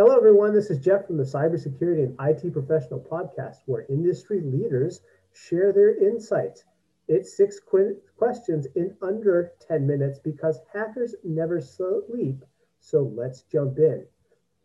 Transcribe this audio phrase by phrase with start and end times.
[0.00, 0.54] Hello, everyone.
[0.54, 5.02] This is Jeff from the Cybersecurity and IT Professional Podcast, where industry leaders
[5.34, 6.64] share their insights.
[7.06, 12.42] It's six qu- questions in under 10 minutes because hackers never sleep.
[12.78, 14.06] So let's jump in.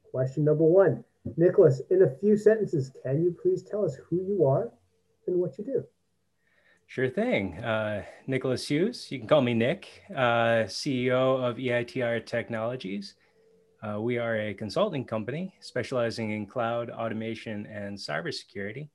[0.09, 1.03] Question number one
[1.35, 4.71] Nicholas, in a few sentences, can you please tell us who you are
[5.27, 5.83] and what you do?
[6.87, 7.57] Sure thing.
[7.57, 13.15] Uh, Nicholas Hughes, you can call me Nick, uh, CEO of EITR Technologies.
[13.85, 18.89] Uh, we are a consulting company specializing in cloud automation and cybersecurity.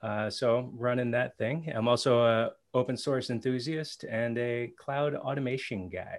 [0.00, 1.70] Uh, so running that thing.
[1.74, 6.18] I'm also a open source enthusiast and a cloud automation guy.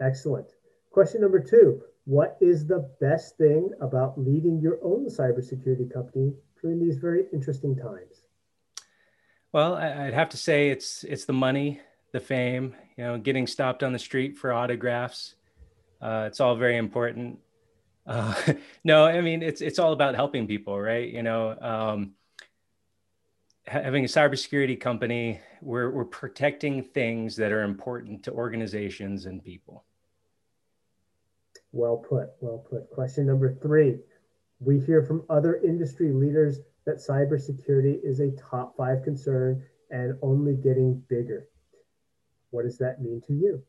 [0.00, 0.52] Excellent.
[0.92, 1.82] Question number two.
[2.04, 7.74] What is the best thing about leading your own cybersecurity company during these very interesting
[7.74, 8.22] times?
[9.52, 11.80] Well, I'd have to say it's it's the money,
[12.12, 15.34] the fame, you know, getting stopped on the street for autographs,
[16.00, 17.38] uh, it's all very important.
[18.06, 18.34] Uh,
[18.84, 21.08] no, I mean it's it's all about helping people, right?
[21.08, 22.12] You know, um,
[23.66, 29.84] having a cybersecurity company, we're we're protecting things that are important to organizations and people.
[31.72, 32.30] Well put.
[32.40, 32.90] Well put.
[32.90, 33.98] Question number three:
[34.60, 40.54] We hear from other industry leaders that cybersecurity is a top five concern and only
[40.54, 41.48] getting bigger.
[42.50, 43.62] What does that mean to you?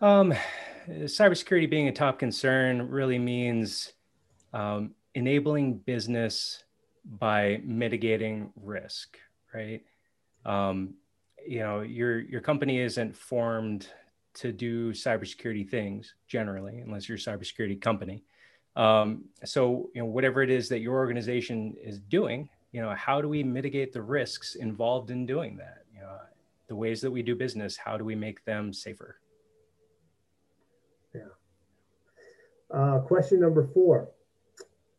[0.00, 0.32] Um,
[0.88, 3.92] cybersecurity being a top concern really means
[4.52, 6.62] um, enabling business
[7.04, 9.18] by mitigating risk,
[9.52, 9.82] right?
[10.44, 10.94] Um,
[11.46, 13.88] you know, your your company isn't formed
[14.34, 18.22] to do cybersecurity things generally, unless you're a cybersecurity company.
[18.76, 23.20] Um, so, you know, whatever it is that your organization is doing, you know, how
[23.20, 25.84] do we mitigate the risks involved in doing that?
[25.92, 26.18] You know,
[26.68, 29.18] the ways that we do business, how do we make them safer?
[32.72, 34.08] Uh, question number four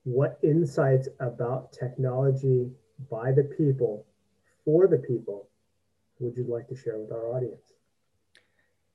[0.04, 2.70] What insights about technology
[3.10, 4.06] by the people
[4.66, 5.48] for the people
[6.20, 7.74] would you like to share with our audience?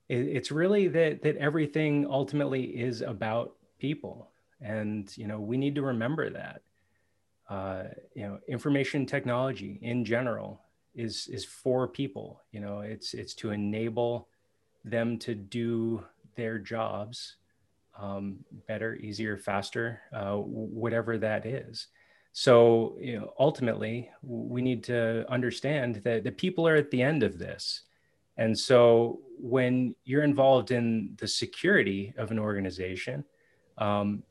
[0.09, 4.29] It's really that, that everything ultimately is about people.
[4.61, 6.61] And, you know, we need to remember that.
[7.49, 7.85] Uh,
[8.15, 10.61] you know, information technology in general
[10.95, 12.43] is is for people.
[12.53, 14.29] You know, it's it's to enable
[14.85, 16.05] them to do
[16.37, 17.37] their jobs
[17.99, 21.89] um, better, easier, faster, uh, whatever that is.
[22.33, 27.23] So, you know, ultimately, we need to understand that the people are at the end
[27.23, 27.83] of this.
[28.37, 33.25] And so, when you're involved in the security of an organization,
[33.79, 34.25] um,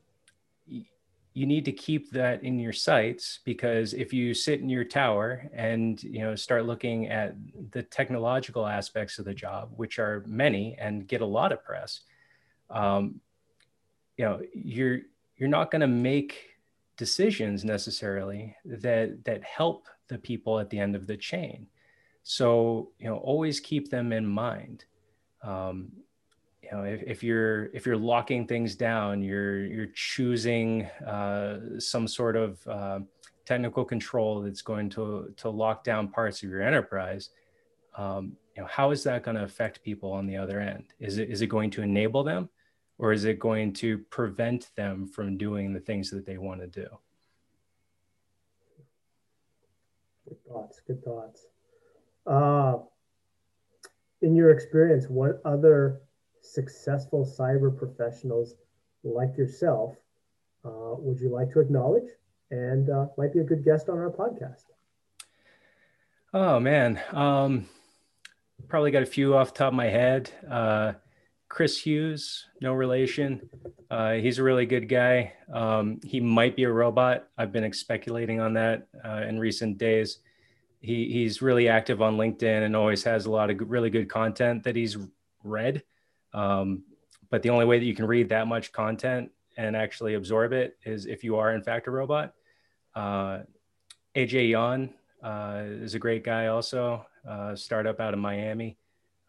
[1.34, 5.50] you need to keep that in your sights because if you sit in your tower
[5.52, 7.34] and you know start looking at
[7.72, 12.02] the technological aspects of the job which are many and get a lot of press
[12.70, 13.20] um,
[14.16, 15.00] you know you're
[15.36, 16.50] you're not going to make
[16.96, 21.66] decisions necessarily that that help the people at the end of the chain.
[22.22, 24.84] So you know always keep them in mind.
[25.42, 25.92] Um,
[26.62, 32.08] you know if, if you're if you're locking things down you're you're choosing uh, some
[32.08, 33.00] sort of uh,
[33.44, 37.28] technical control that's going to to lock down parts of your enterprise
[37.96, 40.84] um, you know how is that going to affect people on the other end?
[40.98, 42.48] Is it is it going to enable them
[42.98, 46.66] or is it going to prevent them from doing the things that they want to
[46.66, 46.86] do
[50.28, 51.46] good thoughts good thoughts
[52.26, 52.78] uh,
[54.22, 56.00] in your experience what other
[56.40, 58.54] successful cyber professionals
[59.02, 59.94] like yourself
[60.64, 62.08] uh, would you like to acknowledge
[62.50, 64.64] and uh, might be a good guest on our podcast?
[66.32, 67.68] Oh man, um,
[68.68, 70.30] probably got a few off the top of my head.
[71.54, 73.48] Chris Hughes, no relation.
[73.88, 75.34] Uh, he's a really good guy.
[75.52, 77.28] Um, he might be a robot.
[77.38, 80.18] I've been speculating on that uh, in recent days.
[80.80, 84.64] He, he's really active on LinkedIn and always has a lot of really good content
[84.64, 84.96] that he's
[85.44, 85.84] read.
[86.32, 86.82] Um,
[87.30, 90.76] but the only way that you can read that much content and actually absorb it
[90.84, 92.34] is if you are in fact a robot.
[92.96, 93.42] Uh,
[94.16, 94.92] AJ Yawn
[95.22, 98.76] uh, is a great guy also, uh, startup out of Miami.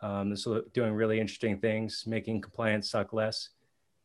[0.02, 3.50] Um, this is doing really interesting things, making compliance suck less.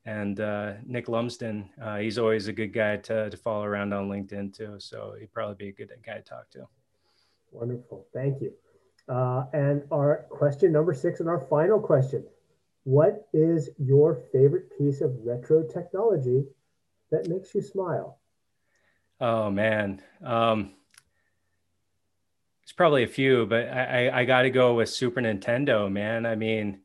[0.06, 4.08] And uh, Nick Lumsden, uh, he's always a good guy to, to follow around on
[4.08, 4.76] LinkedIn too.
[4.78, 6.66] So he'd probably be a good guy to talk to.
[7.52, 8.06] Wonderful.
[8.14, 8.52] Thank you.
[9.08, 12.24] Uh, and our question number six and our final question
[12.84, 16.44] what is your favorite piece of retro technology
[17.10, 18.18] that makes you smile?
[19.20, 20.72] Oh man, um,
[22.80, 26.24] probably a few, but I, I, I got to go with Super Nintendo, man.
[26.24, 26.80] I mean,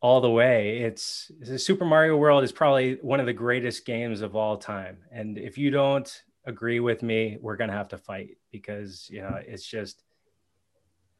[0.00, 0.78] all the way.
[0.78, 4.98] It's, it's Super Mario World is probably one of the greatest games of all time.
[5.12, 6.10] And if you don't
[6.44, 10.02] agree with me, we're gonna have to fight because you know it's just.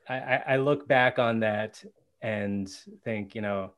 [0.09, 1.85] I, I look back on that
[2.21, 2.69] and
[3.05, 3.71] think, you know,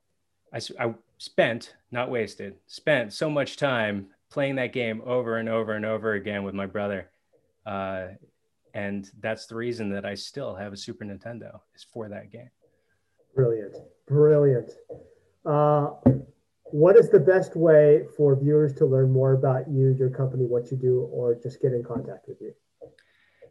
[0.55, 5.75] I, I spent, not wasted, spent so much time playing that game over and over
[5.75, 7.11] and over again with my brother.
[7.67, 8.07] Uh,
[8.79, 12.51] and that's the reason that I still have a Super Nintendo is for that game.
[13.35, 13.77] Brilliant,
[14.07, 14.71] brilliant.
[15.45, 15.85] Uh,
[16.83, 20.71] what is the best way for viewers to learn more about you, your company, what
[20.71, 22.53] you do, or just get in contact with you?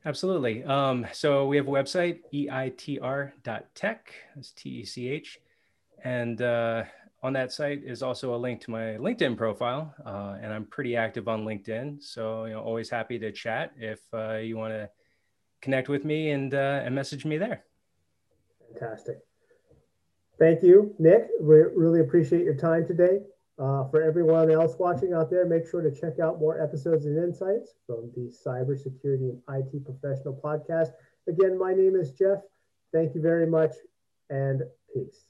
[0.06, 0.64] Absolutely.
[0.64, 4.02] Um, so we have a website, eitr.tech,
[4.36, 5.40] that's T E C H.
[6.04, 6.84] And uh,
[7.24, 9.94] on that site is also a link to my LinkedIn profile.
[10.06, 12.02] Uh, and I'm pretty active on LinkedIn.
[12.02, 14.90] So, you know, always happy to chat if uh, you want to
[15.62, 17.64] connect with me and, uh, and message me there.
[18.72, 19.20] Fantastic.
[20.40, 21.30] Thank you, Nick.
[21.42, 23.22] We really appreciate your time today.
[23.60, 27.18] Uh, for everyone else watching out there, make sure to check out more episodes and
[27.18, 30.90] insights from the Cybersecurity and IT Professional podcast.
[31.28, 32.38] Again, my name is Jeff.
[32.94, 33.74] Thank you very much
[34.30, 34.62] and
[34.94, 35.27] peace.